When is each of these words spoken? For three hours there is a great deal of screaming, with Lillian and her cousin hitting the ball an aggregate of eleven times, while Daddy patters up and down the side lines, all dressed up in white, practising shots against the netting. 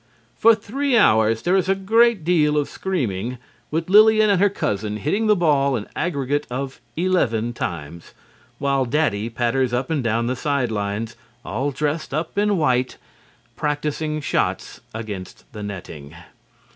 For 0.35 0.55
three 0.55 0.97
hours 0.97 1.43
there 1.43 1.55
is 1.55 1.69
a 1.69 1.75
great 1.75 2.23
deal 2.23 2.57
of 2.57 2.67
screaming, 2.67 3.37
with 3.69 3.87
Lillian 3.87 4.31
and 4.31 4.41
her 4.41 4.49
cousin 4.49 4.97
hitting 4.97 5.27
the 5.27 5.35
ball 5.35 5.75
an 5.75 5.87
aggregate 5.95 6.47
of 6.49 6.81
eleven 6.97 7.53
times, 7.53 8.15
while 8.57 8.85
Daddy 8.85 9.29
patters 9.29 9.73
up 9.73 9.91
and 9.91 10.03
down 10.03 10.25
the 10.25 10.35
side 10.35 10.71
lines, 10.71 11.15
all 11.45 11.69
dressed 11.69 12.15
up 12.15 12.35
in 12.35 12.57
white, 12.57 12.97
practising 13.55 14.21
shots 14.21 14.81
against 14.91 15.43
the 15.53 15.61
netting. 15.61 16.15